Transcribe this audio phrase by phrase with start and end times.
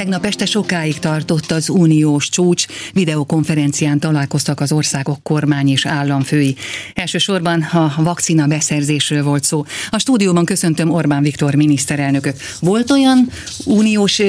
[0.00, 6.56] Tegnap este sokáig tartott az uniós csúcs, videokonferencián találkoztak az országok kormány és államfői.
[6.94, 9.64] Elsősorban a vakcina beszerzésről volt szó.
[9.90, 12.40] A stúdióban köszöntöm Orbán Viktor miniszterelnököt.
[12.60, 13.30] Volt olyan
[13.64, 14.20] uniós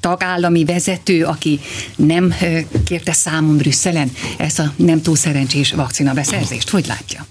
[0.00, 1.60] tagállami vezető, aki
[1.96, 2.34] nem
[2.84, 6.70] kérte számon Brüsszelen ezt a nem túl szerencsés vakcina beszerzést?
[6.70, 7.26] Hogy látja?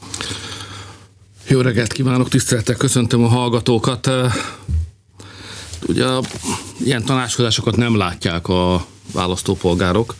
[1.48, 4.10] Jó reggelt kívánok, tiszteltek, köszöntöm a hallgatókat.
[5.88, 6.06] Ugye
[6.78, 10.16] ilyen tanácskozásokat nem látják a választópolgárok,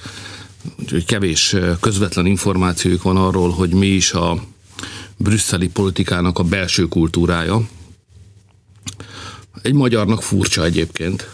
[0.80, 4.44] úgyhogy kevés közvetlen információjuk van arról, hogy mi is a
[5.18, 7.62] brüsszeli politikának a belső kultúrája.
[9.62, 11.30] Egy magyarnak furcsa egyébként.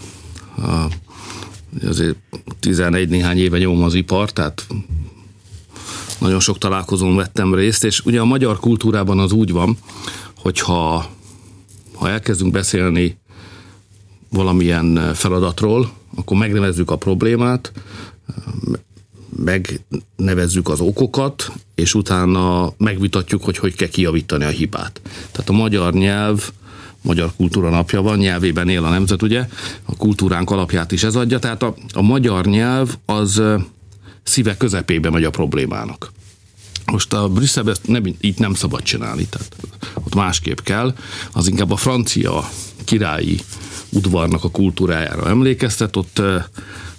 [1.87, 2.15] Azért
[2.59, 4.67] 11 néhány éve nyom az ipar, tehát
[6.19, 9.77] nagyon sok találkozón vettem részt, és ugye a magyar kultúrában az úgy van,
[10.35, 11.09] hogyha
[11.95, 13.17] ha elkezdünk beszélni
[14.31, 17.71] valamilyen feladatról, akkor megnevezzük a problémát,
[19.35, 25.01] megnevezzük az okokat, és utána megvitatjuk, hogy hogy kell kijavítani a hibát.
[25.31, 26.51] Tehát a magyar nyelv,
[27.01, 29.47] magyar kultúra napja van, nyelvében él a nemzet, ugye?
[29.85, 33.41] A kultúránk alapját is ez adja, tehát a, a magyar nyelv az
[34.23, 36.11] szíve közepébe megy a problémának.
[36.85, 39.55] Most a Brüsszelben ezt nem, így nem szabad csinálni, tehát
[40.03, 40.95] ott másképp kell,
[41.31, 42.49] az inkább a francia
[42.83, 43.39] királyi
[43.91, 46.21] udvarnak a kultúrájára emlékeztet, ott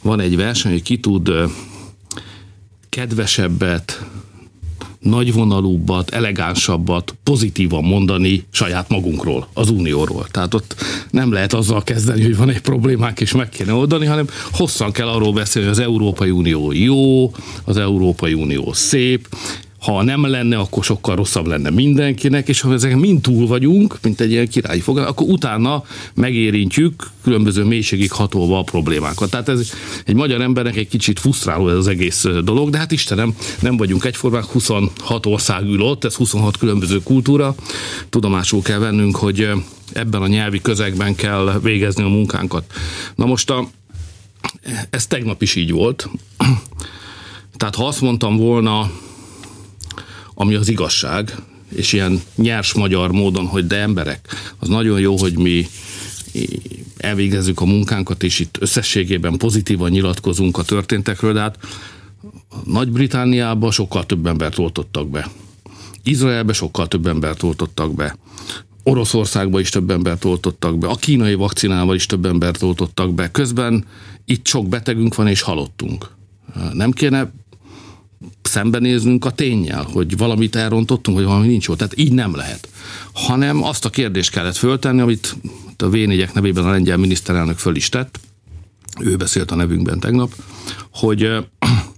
[0.02, 1.30] van egy verseny, hogy ki tud
[2.88, 4.04] kedvesebbet,
[5.02, 10.26] nagyvonalúbbat, elegánsabbat, pozitívan mondani saját magunkról, az unióról.
[10.30, 10.74] Tehát ott
[11.10, 15.08] nem lehet azzal kezdeni, hogy van egy problémák és meg kéne oldani, hanem hosszan kell
[15.08, 17.30] arról beszélni, hogy az Európai Unió jó,
[17.64, 19.28] az Európai Unió szép,
[19.83, 24.20] ha nem lenne, akkor sokkal rosszabb lenne mindenkinek, és ha ezek mind túl vagyunk, mint
[24.20, 29.30] egy ilyen királyi fogalom, akkor utána megérintjük különböző mélységig hatolva a problémákat.
[29.30, 29.72] Tehát ez
[30.05, 34.05] egy magyar embernek egy kicsit frusztráló ez az egész dolog, de hát Istenem, nem vagyunk
[34.05, 37.55] egyformák, 26 ország ül ott, ez 26 különböző kultúra.
[38.08, 39.48] Tudomásul kell vennünk, hogy
[39.92, 42.73] ebben a nyelvi közegben kell végezni a munkánkat.
[43.14, 43.68] Na most a,
[44.90, 46.08] ez tegnap is így volt.
[47.56, 48.90] Tehát ha azt mondtam volna,
[50.34, 51.34] ami az igazság,
[51.68, 54.28] és ilyen nyers magyar módon, hogy de emberek,
[54.58, 55.66] az nagyon jó, hogy mi
[56.96, 61.58] elvégezzük a munkánkat, és itt összességében pozitívan nyilatkozunk a történtekről, de hát
[62.64, 65.30] Nagy-Britániában sokkal több embert oltottak be.
[66.02, 68.16] Izraelbe sokkal több embert oltottak be.
[68.82, 73.30] Oroszországba is több embert oltottak be, a kínai vakcinával is több embert oltottak be.
[73.30, 73.84] Közben
[74.24, 76.10] itt sok betegünk van és halottunk.
[76.72, 77.32] Nem kéne
[78.42, 81.74] szembenéznünk a tényel, hogy valamit elrontottunk, hogy valami nincs jó.
[81.74, 82.68] Tehát így nem lehet.
[83.12, 85.36] Hanem azt a kérdést kellett föltenni, amit
[85.77, 85.96] a v
[86.34, 88.20] nevében a lengyel miniszterelnök föl is tett,
[89.00, 90.34] ő beszélt a nevünkben tegnap,
[90.92, 91.28] hogy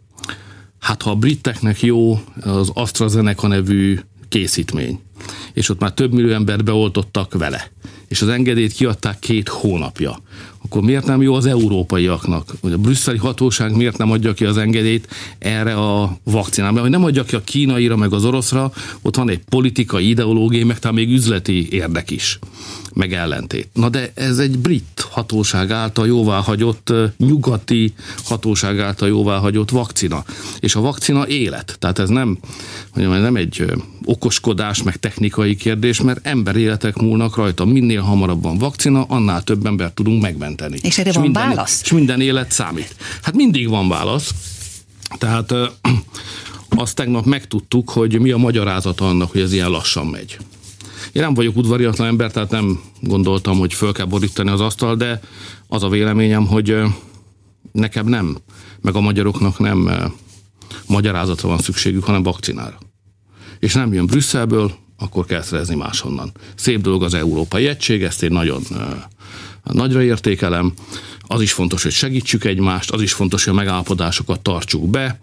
[0.86, 3.98] hát ha a briteknek jó az AstraZeneca nevű
[4.28, 5.00] készítmény,
[5.52, 7.70] és ott már több millió embert beoltottak vele,
[8.08, 10.18] és az engedélyt kiadták két hónapja,
[10.64, 12.54] akkor miért nem jó az európaiaknak?
[12.60, 15.08] Hogy a brüsszeli hatóság miért nem adja ki az engedélyt
[15.38, 16.80] erre a vakcinára?
[16.80, 20.78] Hogy nem adja ki a kínaira, meg az oroszra, ott van egy politikai, ideológiai, meg
[20.78, 22.38] talán még üzleti érdek is,
[22.92, 23.68] meg ellentét.
[23.72, 27.94] Na de ez egy brit hatóság által jóváhagyott, nyugati
[28.24, 30.24] hatóság által jóváhagyott vakcina.
[30.60, 31.76] És a vakcina élet.
[31.78, 32.38] Tehát ez nem,
[32.94, 33.64] mondjam, nem egy
[34.04, 37.64] okoskodás, meg technikai kérdés, mert emberéletek múlnak rajta.
[37.64, 40.22] Minél hamarabb van vakcina, annál több ember tudunk
[40.60, 40.88] megmenteni.
[40.88, 41.80] És erre és van minden, válasz?
[41.82, 42.94] És minden élet számít.
[43.22, 44.30] Hát mindig van válasz.
[45.18, 45.54] Tehát
[46.68, 50.38] azt tegnap megtudtuk, hogy mi a magyarázata annak, hogy ez ilyen lassan megy.
[51.12, 55.20] Én nem vagyok udvariatlan ember, tehát nem gondoltam, hogy föl kell borítani az asztal, de
[55.68, 56.76] az a véleményem, hogy
[57.72, 58.36] nekem nem,
[58.80, 60.12] meg a magyaroknak nem
[60.86, 62.78] magyarázatra van szükségük, hanem vakcinára
[63.64, 66.32] és nem jön Brüsszelből, akkor kell szerezni máshonnan.
[66.54, 68.62] Szép dolog az európai egység, ezt én nagyon
[69.72, 70.72] nagyra értékelem.
[71.26, 75.20] Az is fontos, hogy segítsük egymást, az is fontos, hogy a megállapodásokat tartsuk be,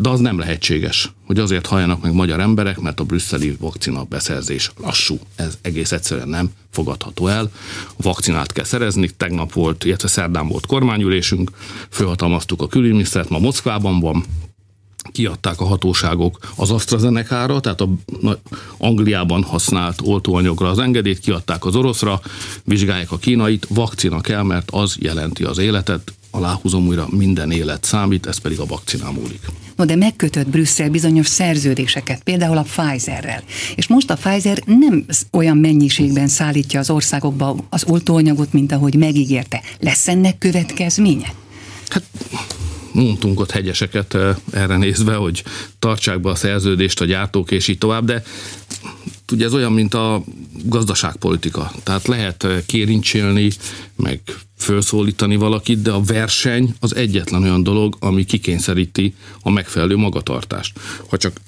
[0.00, 4.72] de az nem lehetséges, hogy azért halljanak meg magyar emberek, mert a brüsszeli vakcina beszerzés
[4.80, 5.18] lassú.
[5.36, 7.50] Ez egész egyszerűen nem fogadható el.
[7.96, 11.50] Vakcinát kell szerezni, tegnap volt, illetve szerdán volt kormányülésünk,
[11.90, 14.24] fölhatalmaztuk a külügyminisztert, ma Moszkvában van,
[15.12, 17.88] kiadták a hatóságok az AstraZeneca-ra, tehát a
[18.78, 22.20] Angliában használt oltóanyagra az engedélyt, kiadták az oroszra,
[22.64, 28.26] vizsgálják a kínait, vakcina kell, mert az jelenti az életet, aláhúzom újra, minden élet számít,
[28.26, 29.40] ez pedig a vakcinán múlik.
[29.76, 33.42] No, de megkötött Brüsszel bizonyos szerződéseket, például a Pfizerrel.
[33.74, 39.60] És most a Pfizer nem olyan mennyiségben szállítja az országokba az oltóanyagot, mint ahogy megígérte.
[39.78, 41.32] Lesz ennek következménye?
[41.88, 42.02] Hát
[42.92, 45.44] mondtunk ott hegyeseket eh, erre nézve, hogy
[45.78, 48.22] tartsák be a szerződést a gyártók, és így tovább, de
[49.32, 50.22] ugye ez olyan, mint a
[50.64, 51.72] gazdaságpolitika.
[51.82, 53.50] Tehát lehet eh, kérincsélni,
[53.96, 54.20] meg
[54.56, 60.78] felszólítani valakit, de a verseny az egyetlen olyan dolog, ami kikényszeríti a megfelelő magatartást.
[61.08, 61.40] Ha csak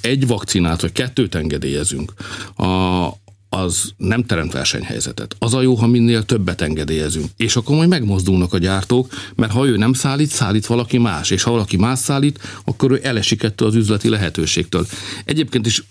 [0.00, 2.12] egy vakcinát vagy kettőt engedélyezünk,
[2.56, 3.06] a,
[3.62, 5.36] az nem teremt versenyhelyzetet.
[5.38, 7.26] Az a jó, ha minél többet engedélyezünk.
[7.36, 11.30] És akkor majd megmozdulnak a gyártók, mert ha ő nem szállít, szállít valaki más.
[11.30, 14.86] És ha valaki más szállít, akkor ő elesik ettől az üzleti lehetőségtől.
[15.24, 15.84] Egyébként is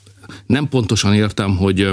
[0.45, 1.89] nem pontosan értem, hogy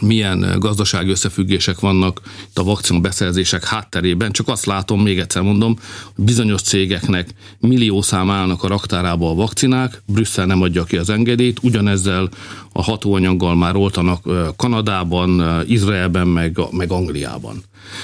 [0.00, 4.32] milyen gazdasági összefüggések vannak itt a vakcina beszerzések hátterében.
[4.32, 5.78] Csak azt látom, még egyszer mondom,
[6.16, 11.58] bizonyos cégeknek millió szám állnak a raktárába a vakcinák, Brüsszel nem adja ki az engedélyt,
[11.62, 12.28] ugyanezzel
[12.72, 17.62] a hatóanyaggal már oltanak Kanadában, Izraelben, meg, meg Angliában.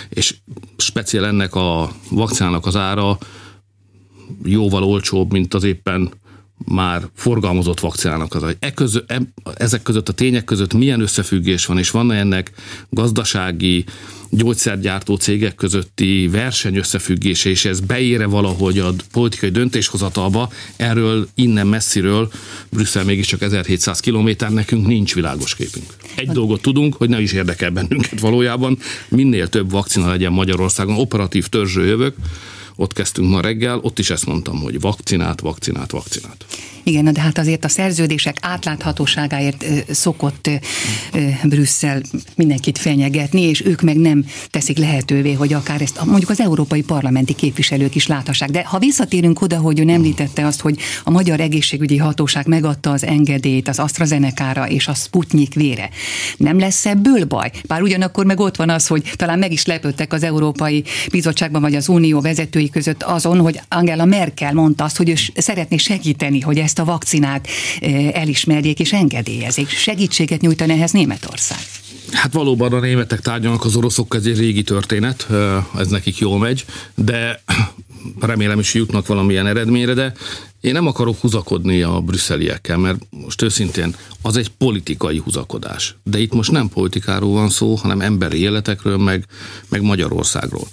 [0.08, 0.34] És
[0.76, 3.18] speciál ennek a vakcinának az ára
[4.44, 6.10] jóval olcsóbb, mint az éppen
[6.64, 9.20] már forgalmazott vakcinának az, hogy e közö, e,
[9.54, 12.52] ezek között a tények között milyen összefüggés van, és van -e ennek
[12.90, 13.84] gazdasági,
[14.34, 22.30] gyógyszergyártó cégek közötti verseny összefüggése, és ez beére valahogy a politikai döntéshozatalba, erről innen messziről,
[22.70, 25.86] Brüsszel mégiscsak 1700 kilométer, nekünk nincs világos képünk.
[26.16, 28.78] Egy dolgot tudunk, hogy ne is érdekel bennünket valójában,
[29.08, 32.16] minél több vakcina legyen Magyarországon, operatív törzső jövök,
[32.76, 36.44] ott kezdtünk ma reggel, ott is ezt mondtam, hogy vakcinát, vakcinát, vakcinát.
[36.84, 40.50] Igen, de hát azért a szerződések átláthatóságáért szokott
[41.44, 42.02] Brüsszel
[42.36, 47.34] mindenkit fenyegetni, és ők meg nem teszik lehetővé, hogy akár ezt mondjuk az európai parlamenti
[47.34, 48.50] képviselők is láthassák.
[48.50, 53.04] De ha visszatérünk oda, hogy ön említette azt, hogy a Magyar Egészségügyi Hatóság megadta az
[53.04, 55.90] engedélyt az AstraZeneca-ra és a Sputnik vére,
[56.36, 57.50] nem lesz ebből baj?
[57.66, 61.74] Bár ugyanakkor meg ott van az, hogy talán meg is lepődtek az Európai Bizottságban vagy
[61.74, 66.58] az Unió vezetői között azon, hogy Angela Merkel mondta azt, hogy ő szeretné segíteni, hogy
[66.58, 67.48] ezt a vakcinát
[68.12, 69.68] elismerjék és engedélyezik.
[69.68, 71.58] Segítséget nyújtan ehhez Németország.
[72.12, 75.26] Hát valóban a németek tárgyalnak az oroszok, ez egy régi történet,
[75.78, 76.64] ez nekik jól megy,
[76.94, 77.42] de
[78.20, 80.12] remélem is jutnak valamilyen eredményre, de
[80.60, 85.96] én nem akarok húzakodni a brüsszeliekkel, mert most őszintén az egy politikai húzakodás.
[86.02, 89.26] De itt most nem politikáról van szó, hanem emberi életekről, meg,
[89.68, 90.66] meg Magyarországról.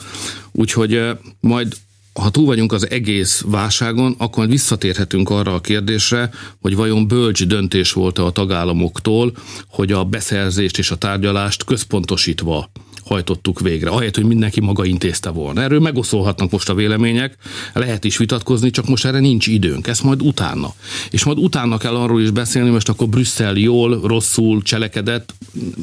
[0.52, 1.02] Úgyhogy
[1.40, 1.76] majd
[2.14, 6.30] ha túl vagyunk az egész válságon, akkor visszatérhetünk arra a kérdésre,
[6.62, 9.32] hogy vajon bölcs döntés volt a tagállamoktól,
[9.68, 12.72] hogy a beszerzést és a tárgyalást központosítva
[13.10, 15.62] hajtottuk végre, ahelyett, hogy mindenki maga intézte volna.
[15.62, 17.36] Erről megoszolhatnak most a vélemények,
[17.74, 20.74] lehet is vitatkozni, csak most erre nincs időnk, ezt majd utána.
[21.10, 25.34] És majd utána kell arról is beszélni, most akkor Brüsszel jól, rosszul cselekedett,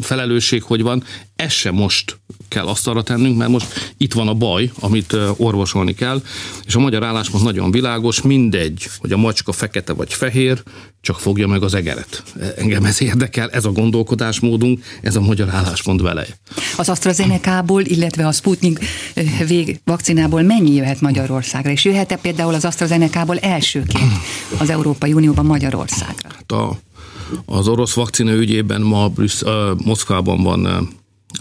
[0.01, 1.03] felelősség hogy van,
[1.37, 6.23] ez sem most kell asztalra tennünk, mert most itt van a baj, amit orvosolni kell,
[6.65, 10.63] és a magyar álláspont nagyon világos, mindegy, hogy a macska fekete vagy fehér,
[11.01, 12.23] csak fogja meg az egeret.
[12.57, 16.27] Engem ez érdekel, ez a gondolkodásmódunk, ez a magyar álláspont vele.
[16.77, 18.79] Az AstraZeneca-ból, illetve a Sputnik
[19.47, 24.13] vég vakcinából mennyi jöhet Magyarországra, és jöhet-e például az AstraZeneca-ból elsőként
[24.59, 26.29] az Európai Unióban Magyarországra?
[26.35, 26.79] Hát a,
[27.45, 29.51] az orosz vakcina ügyében ma Brüssz, uh,
[29.85, 30.89] Moszkvában van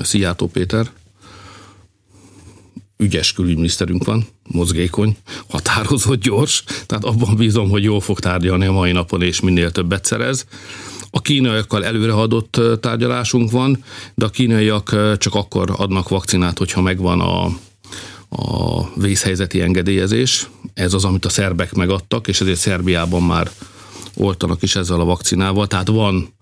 [0.04, 0.92] Szijjátó Péter,
[2.98, 5.18] ügyes külügyminiszterünk van, mozgékony,
[5.50, 10.06] határozott, gyors, tehát abban bízom, hogy jól fog tárgyalni a mai napon, és minél többet
[10.06, 10.46] szerez.
[11.10, 13.84] A kínaiakkal előreadott tárgyalásunk van,
[14.16, 17.46] de a kínaiak csak akkor adnak vakcinát, hogyha megvan a,
[18.30, 20.50] a vészhelyzeti engedélyezés.
[20.74, 23.52] Ez az, amit a szerbek megadtak, és ezért Szerbiában már
[24.16, 26.35] oltanak is ezzel a vakcinával, tehát van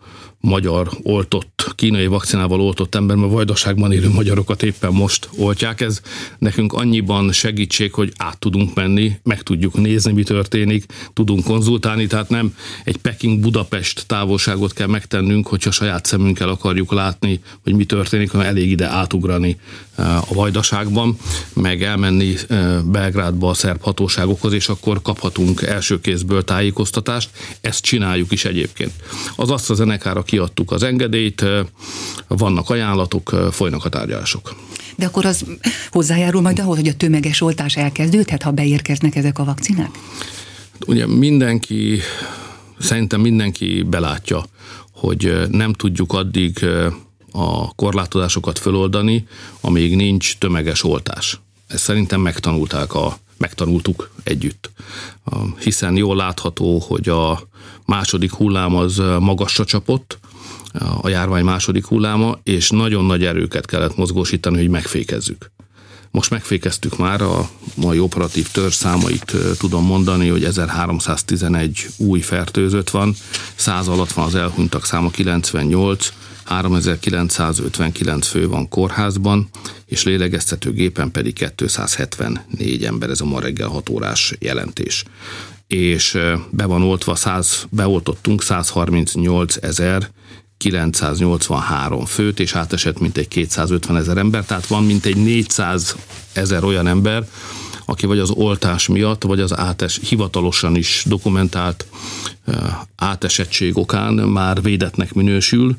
[0.47, 5.81] magyar oltott, kínai vakcinával oltott ember, mert vajdaságban élő magyarokat éppen most oltják.
[5.81, 6.01] Ez
[6.39, 12.29] nekünk annyiban segítség, hogy át tudunk menni, meg tudjuk nézni, mi történik, tudunk konzultálni, tehát
[12.29, 18.47] nem egy Peking-Budapest távolságot kell megtennünk, hogyha saját szemünkkel akarjuk látni, hogy mi történik, hanem
[18.47, 19.57] elég ide átugrani
[19.95, 21.17] eh, a vajdaságban,
[21.53, 27.29] meg elmenni eh, Belgrádba a szerb hatóságokhoz, és akkor kaphatunk első kézből tájékoztatást.
[27.61, 28.91] Ezt csináljuk is egyébként.
[29.35, 31.45] Az azt a zenekára kiadtuk az engedélyt,
[32.27, 34.55] vannak ajánlatok, folynak a tárgyalások.
[34.95, 35.45] De akkor az
[35.89, 39.89] hozzájárul majd ahhoz, hogy a tömeges oltás elkezdődhet, ha beérkeznek ezek a vakcinák?
[40.87, 41.99] Ugye mindenki,
[42.79, 44.45] szerintem mindenki belátja,
[44.91, 46.65] hogy nem tudjuk addig
[47.31, 49.27] a korlátozásokat föloldani,
[49.61, 51.39] amíg nincs tömeges oltás.
[51.67, 54.71] Ezt szerintem megtanulták a, megtanultuk együtt.
[55.59, 57.51] Hiszen jól látható, hogy a
[57.85, 60.19] második hullám az magasra csapott,
[61.01, 65.51] a járvány második hulláma, és nagyon nagy erőket kellett mozgósítani, hogy megfékezzük.
[66.11, 73.15] Most megfékeztük már, a mai operatív törzs számait tudom mondani, hogy 1311 új fertőzött van,
[73.55, 76.13] 100 alatt van az elhunytak száma 98,
[76.43, 79.49] 3959 fő van kórházban,
[79.85, 85.03] és lélegeztetőgépen pedig 274 ember, ez a ma reggel 6 órás jelentés.
[85.67, 86.17] És
[86.49, 90.09] be van oltva, 100, beoltottunk 138 ezer
[90.69, 95.95] 983 főt, és átesett mintegy 250 ezer ember, tehát van mintegy 400
[96.33, 97.27] ezer olyan ember,
[97.85, 101.85] aki vagy az oltás miatt, vagy az átes, hivatalosan is dokumentált
[102.95, 105.77] átesettség okán már védetnek minősül,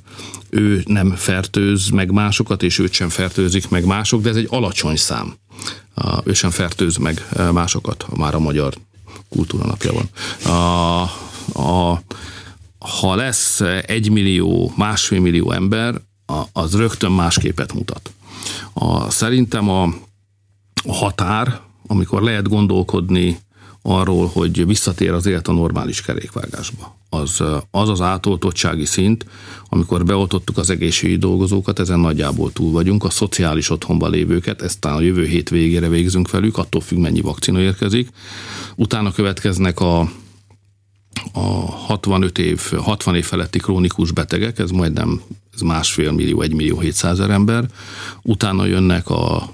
[0.50, 4.96] ő nem fertőz meg másokat, és őt sem fertőzik meg mások, de ez egy alacsony
[4.96, 5.34] szám.
[6.24, 8.74] Ő sem fertőz meg másokat, már a magyar
[9.28, 10.08] kultúra napja van.
[10.54, 11.02] A,
[11.60, 12.02] a,
[12.84, 16.00] ha lesz egy millió, másfél millió ember,
[16.52, 18.12] az rögtön más képet mutat.
[18.72, 19.82] A, szerintem a,
[20.84, 23.38] a határ, amikor lehet gondolkodni
[23.82, 26.96] arról, hogy visszatér az élet a normális kerékvágásba.
[27.08, 29.26] Az az, az átoltottsági szint,
[29.68, 34.96] amikor beoltottuk az egészségügyi dolgozókat, ezen nagyjából túl vagyunk, a szociális otthonban lévőket, ezt talán
[34.96, 38.08] a jövő hét végére végzünk velük, attól függ, mennyi vakcina érkezik.
[38.76, 40.10] Utána következnek a
[41.33, 45.21] a 65 év, 60 év feletti krónikus betegek, ez majdnem
[45.54, 47.64] ez másfél millió, egy millió 700 ember.
[48.23, 49.52] Utána jönnek a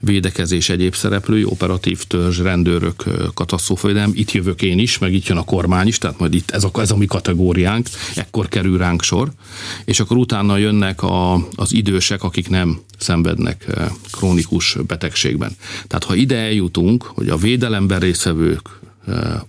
[0.00, 3.04] védekezés egyéb szereplői, operatív törzs, rendőrök,
[3.34, 4.12] katasztrófavédelem.
[4.14, 6.70] Itt jövök én is, meg itt jön a kormány is, tehát majd itt ez a,
[6.74, 9.30] ez a mi kategóriánk, ekkor kerül ránk sor.
[9.84, 13.66] És akkor utána jönnek a, az idősek, akik nem szenvednek
[14.10, 15.56] krónikus betegségben.
[15.86, 18.79] Tehát ha ide eljutunk, hogy a védelemben részvevők,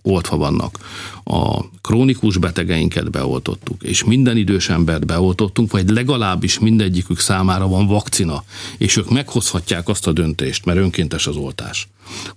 [0.01, 0.77] oltva vannak.
[1.23, 8.43] A krónikus betegeinket beoltottuk, és minden idős embert beoltottunk, vagy legalábbis mindegyikük számára van vakcina,
[8.77, 11.87] és ők meghozhatják azt a döntést, mert önkéntes az oltás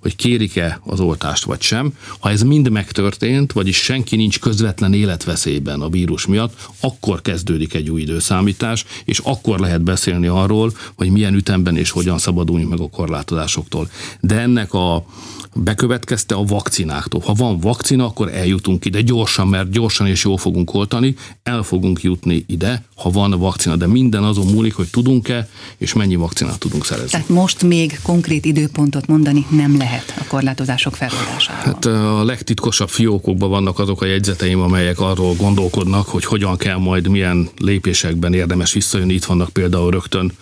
[0.01, 1.93] hogy kérik-e az oltást vagy sem.
[2.19, 7.91] Ha ez mind megtörtént, vagyis senki nincs közvetlen életveszélyben a vírus miatt, akkor kezdődik egy
[7.91, 12.89] új időszámítás, és akkor lehet beszélni arról, hogy milyen ütemben és hogyan szabaduljunk meg a
[12.89, 13.91] korlátozásoktól.
[14.21, 15.07] De ennek a
[15.55, 17.21] bekövetkezte a vakcináktól.
[17.21, 22.03] Ha van vakcina, akkor eljutunk ide gyorsan, mert gyorsan és jól fogunk oltani, el fogunk
[22.03, 26.85] jutni ide, ha van vakcina, de minden azon múlik, hogy tudunk-e, és mennyi vakcinát tudunk
[26.85, 27.11] szerezni.
[27.11, 31.59] Tehát most még konkrét időpontot mondani nem lehet a korlátozások feloldására.
[31.59, 37.09] Hát a legtitkosabb fiókokban vannak azok a jegyzeteim, amelyek arról gondolkodnak, hogy hogyan kell majd
[37.09, 39.15] milyen lépésekben érdemes visszajönni.
[39.15, 40.33] Itt vannak például rögtön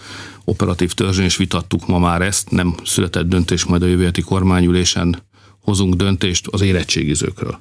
[0.44, 5.22] operatív törzsön, és vitattuk ma már ezt, nem született döntés, majd a jövő heti kormányülésen
[5.61, 7.61] hozunk döntést az érettségizőkről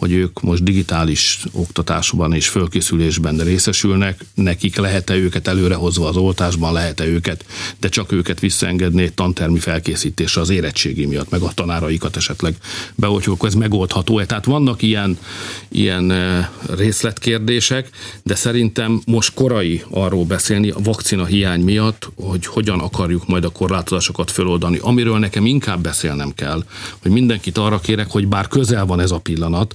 [0.00, 7.04] hogy ők most digitális oktatásban és fölkészülésben részesülnek, nekik lehet-e őket előrehozva az oltásban, lehet-e
[7.06, 7.44] őket,
[7.80, 12.54] de csak őket visszaengedni egy tantermi felkészítésre az érettségi miatt, meg a tanáraikat esetleg
[12.94, 14.26] beoltjuk, ez megoldható-e.
[14.26, 15.18] Tehát vannak ilyen,
[15.68, 16.12] ilyen
[16.76, 17.88] részletkérdések,
[18.22, 23.50] de szerintem most korai arról beszélni a vakcina hiány miatt, hogy hogyan akarjuk majd a
[23.50, 24.78] korlátozásokat föloldani.
[24.82, 26.64] Amiről nekem inkább beszélnem kell,
[27.02, 29.74] hogy mindenkit arra kérek, hogy bár közel van ez a pillanat,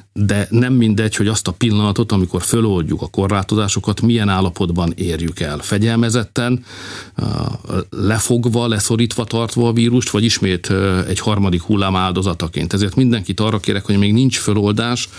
[0.13, 5.57] de nem mindegy, hogy azt a pillanatot, amikor föloldjuk a korlátozásokat, milyen állapotban érjük el.
[5.57, 6.63] Fegyelmezetten,
[7.89, 10.73] lefogva, leszorítva tartva a vírust, vagy ismét
[11.07, 12.73] egy harmadik hullám áldozataként.
[12.73, 15.09] Ezért mindenkit arra kérek, hogy még nincs föloldás,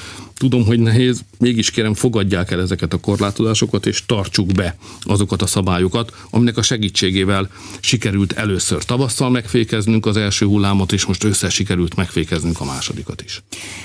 [0.43, 5.47] Tudom, hogy nehéz, mégis kérem, fogadják el ezeket a korlátozásokat, és tartsuk be azokat a
[5.47, 11.97] szabályokat, aminek a segítségével sikerült először tavasszal megfékeznünk az első hullámot, és most össze sikerült
[11.97, 13.43] megfékeznünk a másodikat is.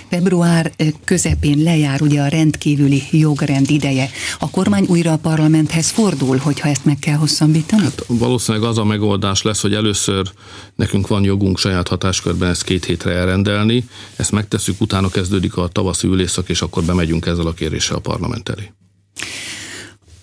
[0.09, 0.71] Február
[1.03, 4.09] közepén lejár ugye a rendkívüli jogrend ideje.
[4.39, 7.83] A kormány újra a parlamenthez fordul, hogyha ezt meg kell hosszabbítani?
[7.83, 10.31] Hát valószínűleg az a megoldás lesz, hogy először
[10.75, 13.85] nekünk van jogunk saját hatáskörben ezt két hétre elrendelni,
[14.15, 18.49] ezt megtesszük, utána kezdődik a tavaszi ülésszak, és akkor bemegyünk ezzel a kéréssel a parlament
[18.49, 18.71] elé.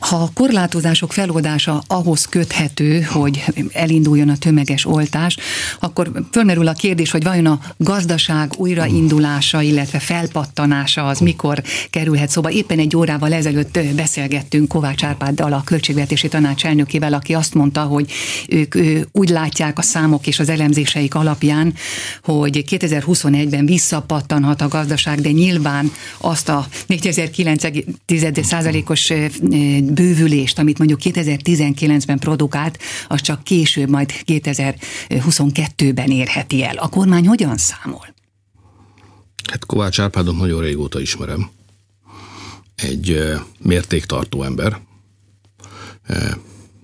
[0.04, 5.36] Ha a korlátozások feloldása ahhoz köthető, hogy elinduljon a tömeges oltás,
[5.80, 12.50] akkor fölmerül a kérdés, hogy vajon a gazdaság újraindulása, illetve felpattanása az mikor kerülhet szóba.
[12.50, 18.12] Éppen egy órával ezelőtt beszélgettünk Kovács Árpáddal, a Költségvetési Tanács elnökével, aki azt mondta, hogy
[18.48, 21.74] ők ő, úgy látják a számok és az elemzéseik alapján,
[22.22, 29.12] hogy 2021-ben visszapattanhat a gazdaság, de nyilván azt a 4900%-os
[29.94, 36.76] bővülést, amit mondjuk 2019-ben produkált, az csak később, majd 2022-ben érheti el.
[36.76, 38.14] A kormány hogyan számol?
[39.50, 41.50] Hát Kovács Árpádot nagyon régóta ismerem.
[42.74, 44.80] Egy mértéktartó ember.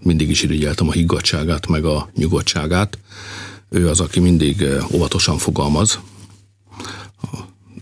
[0.02, 2.98] Mindig is irigyeltem a higgadságát, meg a nyugodtságát.
[3.68, 5.98] Ő az, aki mindig óvatosan fogalmaz,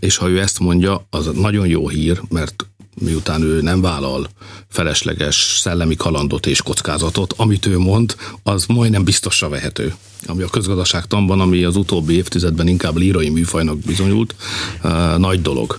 [0.00, 2.66] és ha ő ezt mondja, az nagyon jó hír, mert
[3.00, 4.28] miután ő nem vállal
[4.69, 9.95] felesleges szellemi kalandot és kockázatot, amit ő mond, az majdnem biztosra vehető.
[10.26, 14.35] Ami a közgazdaságtanban, ami az utóbbi évtizedben inkább lírai műfajnak bizonyult,
[15.17, 15.78] nagy dolog.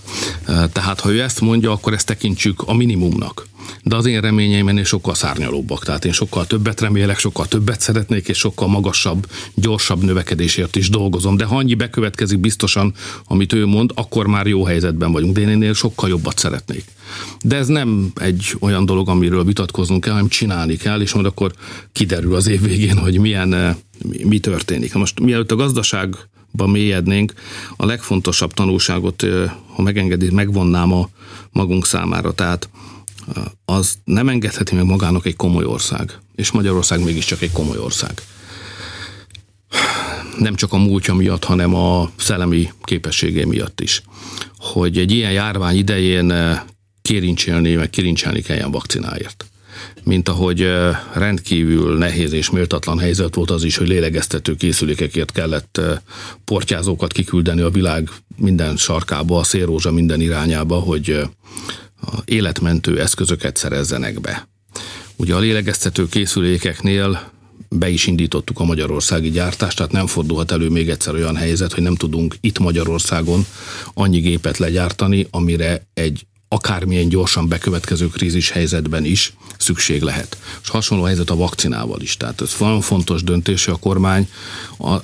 [0.72, 3.46] Tehát ha ő ezt mondja, akkor ezt tekintsük a minimumnak
[3.82, 5.84] de az én reményeim ennél sokkal szárnyalóbbak.
[5.84, 11.36] Tehát én sokkal többet remélek, sokkal többet szeretnék, és sokkal magasabb, gyorsabb növekedésért is dolgozom.
[11.36, 15.34] De ha annyi bekövetkezik biztosan, amit ő mond, akkor már jó helyzetben vagyunk.
[15.34, 16.84] De én ennél sokkal jobbat szeretnék.
[17.42, 21.52] De ez nem egy olyan dolog, amiről vitatkoznunk kell, hanem csinálni kell, és majd akkor
[21.92, 23.76] kiderül az év végén, hogy milyen, eh,
[24.24, 24.94] mi történik.
[24.94, 27.32] Most mielőtt a gazdaságban mélyednénk,
[27.76, 31.08] a legfontosabb tanulságot, eh, ha megengedi, megvonnám a
[31.52, 32.32] magunk számára.
[32.32, 32.68] Tehát
[33.64, 36.18] az nem engedheti meg magának egy komoly ország.
[36.34, 38.22] És Magyarország mégiscsak egy komoly ország.
[40.38, 44.02] Nem csak a múltja miatt, hanem a szellemi képességé miatt is.
[44.56, 46.32] Hogy egy ilyen járvány idején
[47.02, 49.44] kérincselni, meg kérincselni kelljen vakcináért
[50.04, 50.68] mint ahogy
[51.14, 55.80] rendkívül nehéz és méltatlan helyzet volt az is, hogy lélegeztető készülékekért kellett
[56.44, 61.20] portyázókat kiküldeni a világ minden sarkába, a szélrózsa minden irányába, hogy
[62.24, 64.48] életmentő eszközöket szerezzenek be.
[65.16, 67.30] Ugye a lélegeztető készülékeknél
[67.68, 71.82] be is indítottuk a magyarországi gyártást, tehát nem fordulhat elő még egyszer olyan helyzet, hogy
[71.82, 73.46] nem tudunk itt Magyarországon
[73.94, 80.36] annyi gépet legyártani, amire egy akármilyen gyorsan bekövetkező krízis helyzetben is szükség lehet.
[80.62, 82.16] És hasonló helyzet a vakcinával is.
[82.16, 84.28] Tehát ez nagyon fontos döntés, hogy a kormány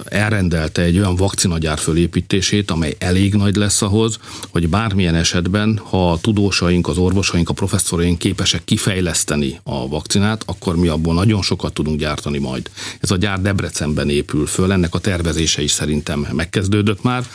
[0.04, 4.18] elrendelte egy olyan vakcinagyár fölépítését, amely elég nagy lesz ahhoz,
[4.50, 10.76] hogy bármilyen esetben, ha a tudósaink, az orvosaink, a professzoraink képesek kifejleszteni a vakcinát, akkor
[10.76, 12.70] mi abból nagyon sokat tudunk gyártani majd.
[13.00, 17.26] Ez a gyár Debrecenben épül föl, ennek a tervezése is szerintem megkezdődött már.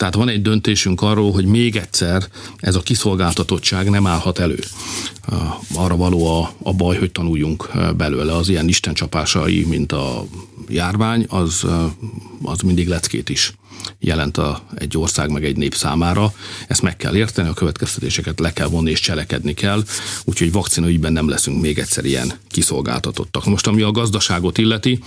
[0.00, 2.24] Tehát van egy döntésünk arról, hogy még egyszer
[2.56, 4.58] ez a kiszolgáltatottság nem állhat elő.
[5.74, 8.36] Arra való a, a baj, hogy tanuljunk belőle.
[8.36, 10.24] Az ilyen istencsapásai, mint a
[10.68, 11.66] járvány, az,
[12.42, 13.52] az mindig leckét is
[13.98, 16.32] jelent a, egy ország meg egy nép számára.
[16.68, 19.82] Ezt meg kell érteni, a következtetéseket le kell vonni és cselekedni kell,
[20.24, 23.44] úgyhogy vakcina ügyben nem leszünk még egyszer ilyen kiszolgáltatottak.
[23.44, 25.02] Most ami a gazdaságot illeti,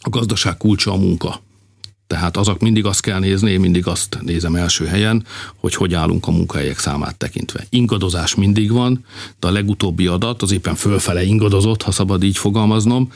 [0.00, 1.40] a gazdaság kulcsa a munka.
[2.12, 5.24] Tehát azok mindig azt kell nézni, én mindig azt nézem első helyen,
[5.56, 7.66] hogy hogy állunk a munkahelyek számát tekintve.
[7.68, 9.04] Ingadozás mindig van,
[9.40, 13.12] de a legutóbbi adat az éppen fölfele ingadozott, ha szabad így fogalmaznom,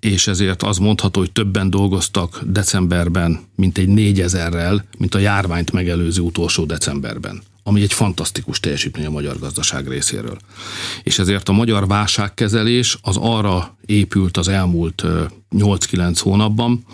[0.00, 6.22] és ezért az mondható, hogy többen dolgoztak decemberben, mint egy négyezerrel, mint a járványt megelőző
[6.22, 10.36] utolsó decemberben ami egy fantasztikus teljesítmény a magyar gazdaság részéről.
[11.02, 15.04] És ezért a magyar válságkezelés az arra épült az elmúlt
[15.56, 16.84] 8-9 hónapban,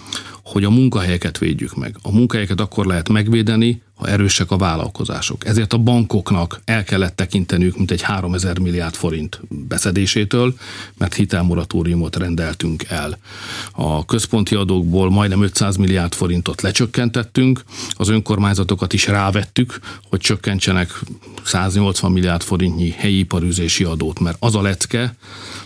[0.52, 1.96] hogy a munkahelyeket védjük meg.
[2.02, 5.46] A munkahelyeket akkor lehet megvédeni, ha erősek a vállalkozások.
[5.46, 10.54] Ezért a bankoknak el kellett tekinteniük, mint egy 3000 milliárd forint beszedésétől,
[10.98, 13.18] mert hitelmoratóriumot rendeltünk el.
[13.72, 21.00] A központi adókból majdnem 500 milliárd forintot lecsökkentettünk, az önkormányzatokat is rávettük, hogy csökkentsenek
[21.44, 25.14] 180 milliárd forintnyi helyi iparűzési adót, mert az a lecke,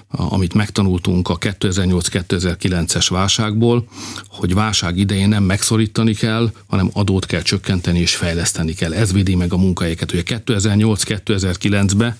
[0.08, 3.88] amit megtanultunk a 2008-2009-es válságból,
[4.28, 8.92] hogy válság idején nem megszorítani kell, hanem adót kell csökkenteni és fejleszteni kell.
[8.94, 10.12] Ez védi meg a munkahelyeket.
[10.12, 12.16] Ugye 2008-2009-ben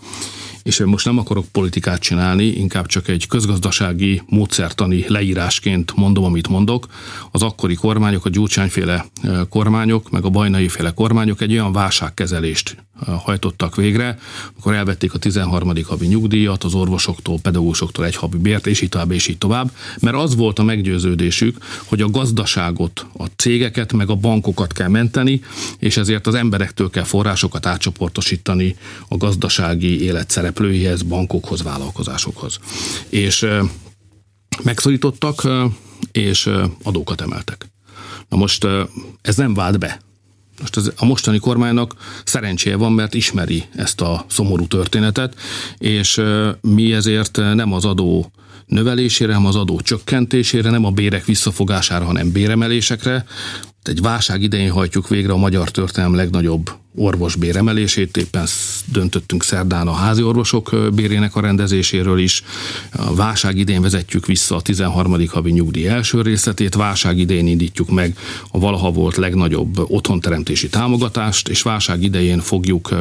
[0.67, 6.87] és most nem akarok politikát csinálni, inkább csak egy közgazdasági, módszertani leírásként mondom, amit mondok.
[7.31, 9.07] Az akkori kormányok, a gyurcsányféle
[9.49, 14.19] kormányok, meg a bajnai féle kormányok egy olyan válságkezelést hajtottak végre,
[14.59, 15.73] akkor elvették a 13.
[15.87, 20.17] havi nyugdíjat az orvosoktól, pedagógusoktól egy havi bért, és így tovább, és így tovább, mert
[20.17, 25.41] az volt a meggyőződésük, hogy a gazdaságot, a cégeket, meg a bankokat kell menteni,
[25.79, 28.77] és ezért az emberektől kell forrásokat átcsoportosítani
[29.09, 32.59] a gazdasági élet szereplőihez, bankokhoz, vállalkozásokhoz.
[33.09, 33.47] És
[34.63, 35.49] megszorítottak,
[36.13, 36.51] és
[36.83, 37.67] adókat emeltek.
[38.29, 38.67] Na most
[39.23, 40.01] ez nem vált be.
[40.61, 45.35] Most az, a mostani kormánynak szerencséje van, mert ismeri ezt a szomorú történetet,
[45.79, 46.21] és
[46.61, 48.31] mi ezért nem az adó
[48.67, 53.25] növelésére, hanem az adó csökkentésére, nem a bérek visszafogására, hanem béremelésekre.
[53.89, 58.47] Egy válság idején hajtjuk végre a magyar történelem legnagyobb orvosbér emelését, éppen
[58.93, 62.43] döntöttünk szerdán a házi orvosok bérének a rendezéséről is.
[62.93, 65.29] A válság idén vezetjük vissza a 13.
[65.29, 68.19] havi nyugdíj első részletét, válság idején indítjuk meg
[68.51, 72.95] a valaha volt legnagyobb otthonteremtési támogatást, és válság idején fogjuk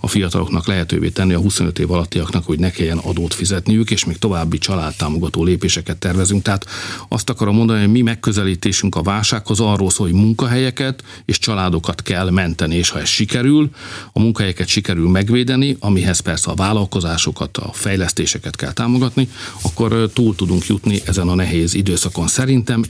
[0.00, 4.18] a fiataloknak lehetővé tenni a 25 év alattiaknak, hogy ne kelljen adót fizetniük, és még
[4.18, 6.42] további családtámogató lépéseket tervezünk.
[6.42, 6.66] Tehát
[7.08, 12.30] azt akarom mondani, hogy mi megközelítésünk a válsághoz arról szól, hogy munkahelyeket és családokat kell
[12.30, 13.70] menteni, és ha ez sikerül,
[14.12, 19.28] a munkahelyeket sikerül megvédeni, amihez persze a vállalkozásokat, a fejlesztéseket kell támogatni,
[19.62, 22.28] akkor túl tudunk jutni ezen a nehéz időszakon.
[22.28, 22.84] Szerintem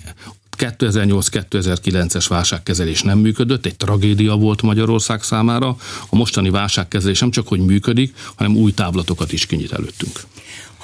[0.57, 5.77] 2008-2009-es válságkezelés nem működött, egy tragédia volt Magyarország számára.
[6.09, 10.21] A mostani válságkezelés nem csak, hogy működik, hanem új táblatokat is kinyit előttünk.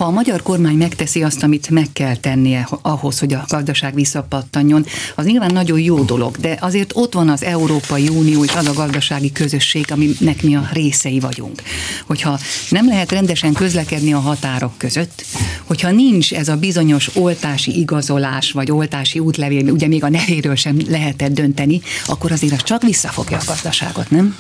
[0.01, 4.87] Ha a magyar kormány megteszi azt, amit meg kell tennie ahhoz, hogy a gazdaság visszapattanjon,
[5.15, 8.73] az nyilván nagyon jó dolog, de azért ott van az Európai Unió és az a
[8.73, 11.63] gazdasági közösség, aminek mi a részei vagyunk.
[12.07, 12.39] Hogyha
[12.71, 15.25] nem lehet rendesen közlekedni a határok között,
[15.65, 20.77] hogyha nincs ez a bizonyos oltási igazolás, vagy oltási útlevél, ugye még a nevéről sem
[20.89, 24.37] lehetett dönteni, akkor azért az csak visszafogja a gazdaságot, nem?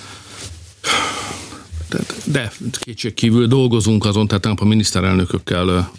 [2.24, 5.92] De kétség kívül dolgozunk azon, tehát a miniszterelnökökkel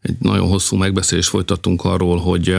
[0.00, 2.56] egy nagyon hosszú megbeszélést folytattunk arról, hogy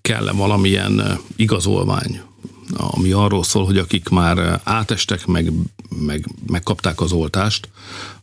[0.00, 2.20] kell-e valamilyen igazolvány,
[2.76, 5.52] ami arról szól, hogy akik már átestek, meg,
[5.88, 7.68] meg megkapták az oltást,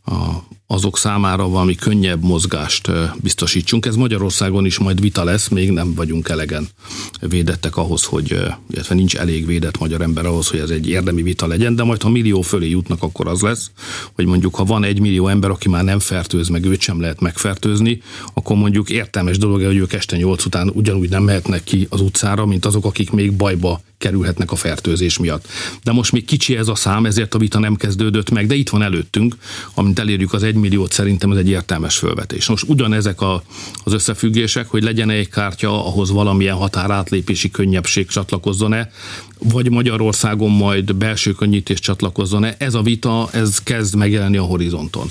[0.04, 2.90] a, azok számára valami könnyebb mozgást
[3.22, 3.86] biztosítsunk.
[3.86, 6.68] Ez Magyarországon is majd vita lesz, még nem vagyunk elegen
[7.20, 8.38] védettek ahhoz, hogy,
[8.70, 12.02] illetve nincs elég védett magyar ember ahhoz, hogy ez egy érdemi vita legyen, de majd
[12.02, 13.70] ha millió fölé jutnak, akkor az lesz,
[14.12, 17.20] hogy mondjuk ha van egy millió ember, aki már nem fertőz, meg őt sem lehet
[17.20, 18.02] megfertőzni,
[18.34, 22.46] akkor mondjuk értelmes dolog, hogy ők este nyolc után ugyanúgy nem mehetnek ki az utcára,
[22.46, 25.46] mint azok, akik még bajba kerülhetnek a fertőzés miatt.
[25.82, 28.68] De most még kicsi ez a szám, ezért a vita nem kezdődött meg, de itt
[28.68, 29.36] van előttünk,
[29.92, 32.48] amint elérjük az egy milliót, szerintem ez egy értelmes fölvetés.
[32.48, 33.42] Most ugyanezek a,
[33.84, 38.90] az összefüggések, hogy legyen egy kártya, ahhoz valamilyen határátlépési könnyebbség csatlakozzon-e,
[39.42, 45.06] vagy Magyarországon majd belső könnyítés csatlakozzon-e, ez a vita, ez kezd megjelenni a horizonton.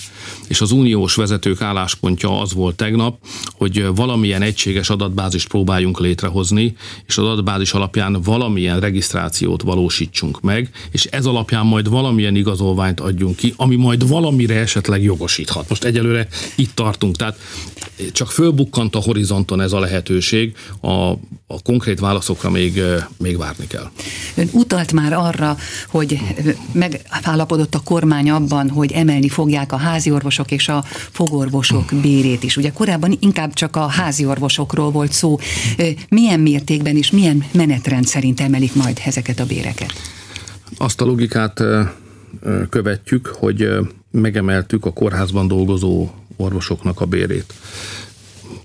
[0.47, 6.75] És az uniós vezetők álláspontja az volt tegnap, hogy valamilyen egységes adatbázist próbáljunk létrehozni,
[7.07, 13.35] és az adatbázis alapján valamilyen regisztrációt valósítsunk meg, és ez alapján majd valamilyen igazolványt adjunk
[13.35, 15.69] ki, ami majd valamire esetleg jogosíthat.
[15.69, 17.39] Most egyelőre itt tartunk, tehát
[18.11, 20.91] csak fölbukkant a horizonton ez a lehetőség, a,
[21.47, 22.81] a konkrét válaszokra még,
[23.17, 23.89] még várni kell.
[24.35, 25.57] Ön utalt már arra,
[25.87, 26.19] hogy
[26.71, 32.57] megállapodott a kormány abban, hogy emelni fogják a háziorvosok és a fogorvosok bérét is.
[32.57, 35.37] Ugye korábban inkább csak a háziorvosokról volt szó.
[36.09, 39.93] Milyen mértékben és milyen menetrend szerint emelik majd ezeket a béreket?
[40.77, 41.63] Azt a logikát
[42.69, 43.69] követjük, hogy
[44.11, 47.53] megemeltük a kórházban dolgozó orvosoknak a bérét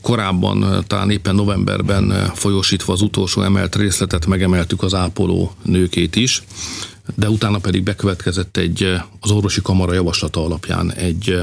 [0.07, 6.43] korábban, talán éppen novemberben folyosítva az utolsó emelt részletet megemeltük az ápoló nőkét is,
[7.15, 8.83] de utána pedig bekövetkezett egy
[9.21, 11.41] az orvosi kamara javaslata alapján egy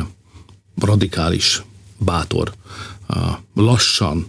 [0.80, 1.64] radikális,
[1.98, 2.52] bátor,
[3.56, 4.28] lassan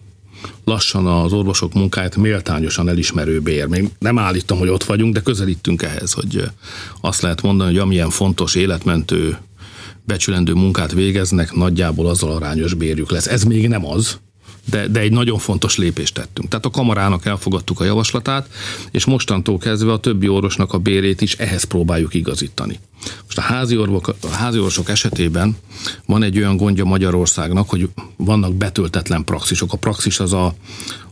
[0.64, 3.66] lassan az orvosok munkáját méltányosan elismerő bér.
[3.66, 6.44] Még nem állítom, hogy ott vagyunk, de közelítünk ehhez, hogy
[7.00, 9.38] azt lehet mondani, hogy amilyen fontos életmentő
[10.04, 13.26] becsülendő munkát végeznek, nagyjából azzal arányos bérjük lesz.
[13.26, 14.18] Ez még nem az,
[14.64, 16.48] de, de egy nagyon fontos lépést tettünk.
[16.48, 18.48] Tehát a kamarának elfogadtuk a javaslatát,
[18.90, 22.79] és mostantól kezdve a többi orvosnak a bérét is ehhez próbáljuk igazítani.
[23.24, 25.56] Most a házi, orvok, a házi orvosok esetében
[26.06, 29.72] van egy olyan gondja Magyarországnak, hogy vannak betöltetlen praxisok.
[29.72, 30.54] A praxis az a,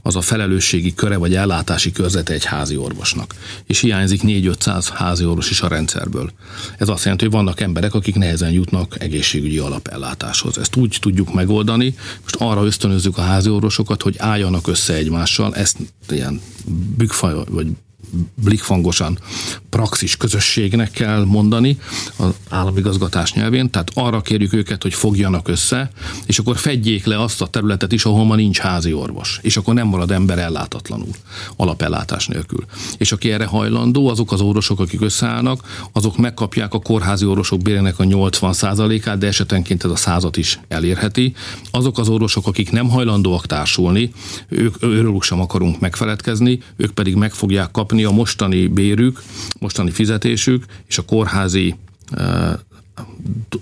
[0.02, 3.34] az a felelősségi köre vagy ellátási körzete egy házi orvosnak.
[3.66, 6.30] És hiányzik 4-500 házi orvos is a rendszerből.
[6.78, 10.58] Ez azt jelenti, hogy vannak emberek, akik nehezen jutnak egészségügyi alapellátáshoz.
[10.58, 15.76] Ezt úgy tudjuk megoldani, most arra ösztönözzük a házi orvosokat, hogy álljanak össze egymással, ezt
[16.08, 16.40] ilyen
[16.96, 17.66] bükkfaj vagy
[18.34, 19.18] blikfangosan
[19.68, 21.78] praxis közösségnek kell mondani
[22.16, 25.90] az államigazgatás nyelvén, tehát arra kérjük őket, hogy fogjanak össze,
[26.26, 29.74] és akkor fedjék le azt a területet is, ahol ma nincs házi orvos, és akkor
[29.74, 31.14] nem marad ember ellátatlanul,
[31.56, 32.64] alapellátás nélkül.
[32.96, 37.98] És aki erre hajlandó, azok az orvosok, akik összeállnak, azok megkapják a kórházi orvosok bérének
[37.98, 41.34] a 80%-át, de esetenként ez a százat is elérheti.
[41.70, 44.12] Azok az orvosok, akik nem hajlandóak társulni,
[44.48, 49.22] ők őrülük sem akarunk megfeledkezni, ők pedig meg fogják kapni a mostani bérük,
[49.58, 51.74] mostani fizetésük és a kórházi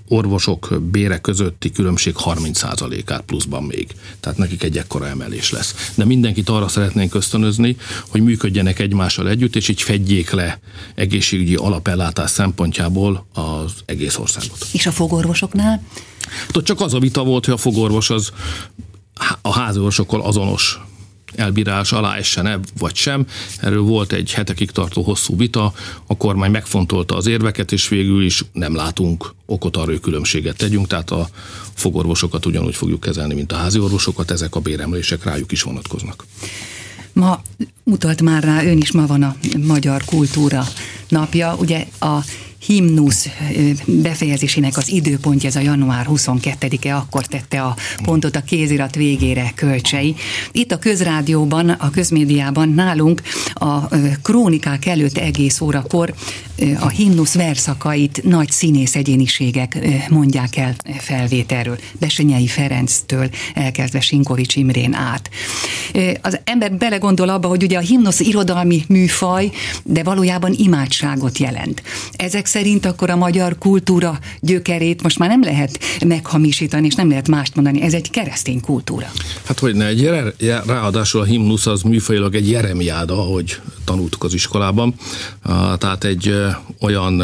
[0.07, 3.87] orvosok bére közötti különbség 30%-át pluszban még.
[4.19, 5.91] Tehát nekik egy ekkora emelés lesz.
[5.95, 7.77] De mindenkit arra szeretnénk ösztönözni,
[8.07, 10.59] hogy működjenek egymással együtt, és így fedjék le
[10.95, 14.67] egészségügyi alapellátás szempontjából az egész országot.
[14.71, 15.83] És a fogorvosoknál?
[16.53, 18.31] Hát csak az a vita volt, hogy a fogorvos az
[19.41, 20.79] a házorvosokkal azonos
[21.35, 23.25] elbírás alá essen-e vagy sem.
[23.57, 25.73] Erről volt egy hetekig tartó hosszú vita,
[26.05, 30.87] a kormány megfontolta az érveket, és végül is nem látunk okot arra, hogy különbséget tegyünk,
[30.87, 31.29] tehát a
[31.73, 36.25] fogorvosokat ugyanúgy fogjuk kezelni, mint a házi orvosokat, ezek a béremlések rájuk is vonatkoznak.
[37.13, 37.41] Ma
[37.83, 40.63] utalt már rá, ön is ma van a Magyar Kultúra
[41.07, 41.55] napja.
[41.59, 42.17] Ugye a
[42.65, 43.27] himnusz
[43.85, 50.15] befejezésének az időpontja, ez a január 22-e, akkor tette a pontot a kézirat végére kölcsei.
[50.51, 53.21] Itt a közrádióban, a közmédiában nálunk
[53.53, 53.87] a
[54.21, 56.13] krónikák előtt egész órakor
[56.79, 59.77] a himnusz verszakait nagy színész egyéniségek
[60.09, 61.77] mondják el felvételről.
[61.99, 65.29] Besenyei Ferenctől elkezdve Sinkovics Imrén át.
[66.21, 69.51] Az ember belegondol abba, hogy ugye a himnusz irodalmi műfaj,
[69.83, 71.83] de valójában imádságot jelent.
[72.15, 77.27] Ezek szerint akkor a magyar kultúra gyökerét most már nem lehet meghamisítani, és nem lehet
[77.27, 77.81] mást mondani.
[77.81, 79.11] Ez egy keresztény kultúra.
[79.43, 80.05] Hát hogy ne, egy
[80.65, 84.95] ráadásul a himnusz az műfajilag egy jeremiáda, ahogy tanultuk az iskolában.
[85.77, 86.35] Tehát egy
[86.79, 87.23] olyan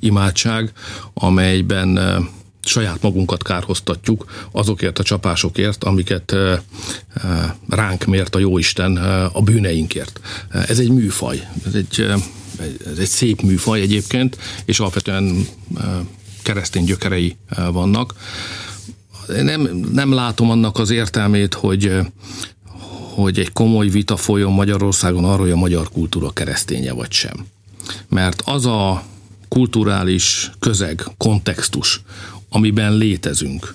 [0.00, 0.72] imádság,
[1.14, 1.98] amelyben
[2.60, 6.36] saját magunkat kárhoztatjuk azokért a csapásokért, amiket
[7.68, 8.96] ránk mért a Jóisten
[9.32, 10.20] a bűneinkért.
[10.68, 12.06] Ez egy műfaj, ez egy,
[12.86, 15.46] ez egy szép műfaj egyébként, és alapvetően
[16.42, 17.36] keresztény gyökerei
[17.72, 18.14] vannak.
[19.42, 19.60] Nem,
[19.92, 22.00] nem látom annak az értelmét, hogy
[23.14, 27.46] hogy egy komoly vita folyjon Magyarországon arról, hogy a magyar kultúra kereszténye vagy sem.
[28.08, 29.02] Mert az a
[29.48, 32.02] kulturális közeg, kontextus,
[32.48, 33.74] amiben létezünk,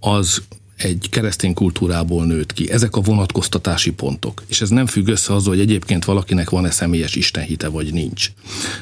[0.00, 0.42] az
[0.76, 2.70] egy keresztény kultúrából nőtt ki.
[2.70, 4.42] Ezek a vonatkoztatási pontok.
[4.46, 8.30] És ez nem függ össze azzal, hogy egyébként valakinek van-e személyes istenhite, vagy nincs.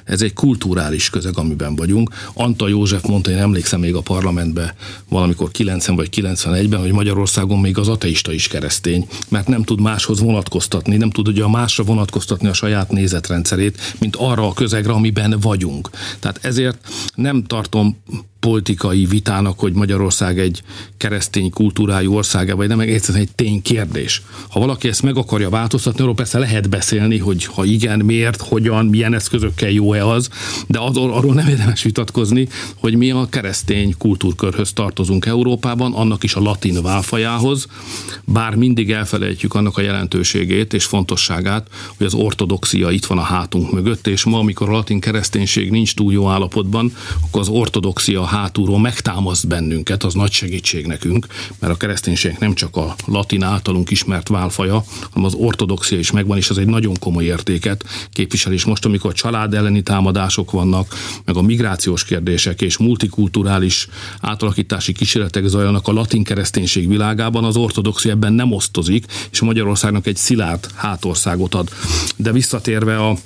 [0.05, 2.15] Ez egy kulturális közeg, amiben vagyunk.
[2.35, 4.75] Anta József mondta, én emlékszem még a parlamentbe
[5.09, 10.21] valamikor 90 vagy 91-ben, hogy Magyarországon még az ateista is keresztény, mert nem tud máshoz
[10.21, 15.41] vonatkoztatni, nem tud ugye a másra vonatkoztatni a saját nézetrendszerét, mint arra a közegre, amiben
[15.41, 15.91] vagyunk.
[16.19, 17.97] Tehát ezért nem tartom
[18.43, 20.63] politikai vitának, hogy Magyarország egy
[20.97, 24.23] keresztény kultúrájú országa, vagy nem, egyszerűen egy ténykérdés.
[24.49, 28.87] Ha valaki ezt meg akarja változtatni, arról persze lehet beszélni, hogy ha igen, miért, hogyan,
[28.87, 30.29] milyen eszközökkel jó-e az,
[30.67, 36.35] de az, arról nem érdemes vitatkozni, hogy mi a keresztény kultúrkörhöz tartozunk Európában, annak is
[36.35, 37.67] a latin válfajához,
[38.25, 43.73] bár mindig elfelejtjük annak a jelentőségét és fontosságát, hogy az ortodoxia itt van a hátunk
[43.73, 46.93] mögött, és ma, amikor a latin kereszténység nincs túl jó állapotban,
[47.27, 51.27] akkor az ortodoxia hátulról megtámaszt bennünket, az nagy segítség nekünk,
[51.59, 56.37] mert a kereszténység nem csak a latin általunk ismert válfaja, hanem az ortodoxia is megvan,
[56.37, 58.53] és ez egy nagyon komoly értéket képvisel.
[58.53, 63.89] És most, amikor család elleni támadások vannak, meg a migrációs kérdések és multikulturális
[64.21, 70.17] átalakítási kísérletek zajlanak a latin kereszténység világában, az ortodoxia ebben nem osztozik, és Magyarországnak egy
[70.17, 71.71] szilárd hátországot ad.
[72.17, 73.17] De visszatérve a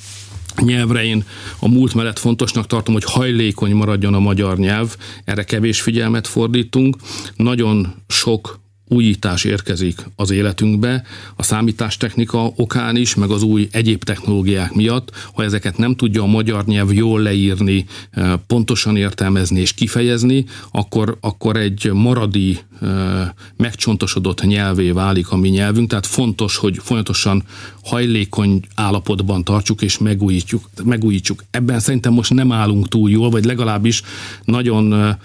[0.60, 1.24] nyelvre én
[1.58, 6.96] a múlt mellett fontosnak tartom, hogy hajlékony maradjon a magyar nyelv, erre kevés figyelmet fordítunk.
[7.36, 11.02] Nagyon sok újítás érkezik az életünkbe,
[11.36, 16.26] a számítástechnika okán is, meg az új egyéb technológiák miatt, ha ezeket nem tudja a
[16.26, 24.42] magyar nyelv jól leírni, eh, pontosan értelmezni és kifejezni, akkor, akkor egy maradi, eh, megcsontosodott
[24.42, 27.44] nyelvé válik a mi nyelvünk, tehát fontos, hogy folyamatosan
[27.84, 30.70] hajlékony állapotban tartsuk és megújítjuk.
[30.84, 31.44] megújítsuk.
[31.50, 34.02] Ebben szerintem most nem állunk túl jól, vagy legalábbis
[34.44, 35.16] nagyon eh,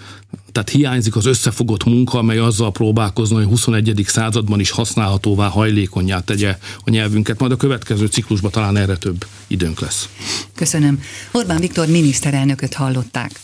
[0.51, 4.03] tehát hiányzik az összefogott munka, amely azzal próbálkozna, hogy 21.
[4.07, 7.39] században is használhatóvá, hajlékonyá tegye a nyelvünket.
[7.39, 10.09] Majd a következő ciklusban talán erre több időnk lesz.
[10.55, 11.01] Köszönöm.
[11.31, 13.41] Orbán Viktor miniszterelnököt hallották.